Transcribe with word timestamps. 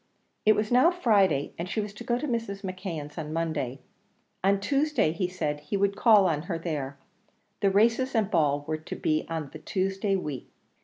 It 0.47 0.55
was 0.55 0.71
now 0.71 0.89
Friday, 0.89 1.53
and 1.59 1.69
she 1.69 1.79
was 1.79 1.93
to 1.93 2.03
go 2.03 2.17
to 2.17 2.27
Mrs. 2.27 2.63
McKeon's 2.63 3.19
on 3.19 3.31
Monday; 3.31 3.81
on 4.43 4.59
Tuesday 4.59 5.11
he 5.11 5.27
said 5.27 5.59
he 5.59 5.77
would 5.77 5.95
call 5.95 6.25
on 6.25 6.41
her 6.49 6.57
there; 6.57 6.97
the 7.59 7.69
races 7.69 8.15
and 8.15 8.31
ball 8.31 8.65
were 8.67 8.77
to 8.77 8.95
be 8.95 9.27
on 9.29 9.51
the 9.53 9.59
Tuesday 9.59 10.15
week. 10.15 10.49